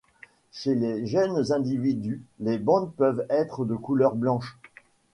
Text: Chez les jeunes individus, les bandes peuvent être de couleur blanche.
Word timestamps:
Chez 0.51 0.73
les 0.73 1.05
jeunes 1.05 1.51
individus, 1.51 2.23
les 2.39 2.57
bandes 2.57 2.91
peuvent 2.95 3.23
être 3.29 3.65
de 3.65 3.75
couleur 3.75 4.15
blanche. 4.15 4.57